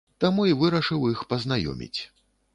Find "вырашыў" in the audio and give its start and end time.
0.61-1.05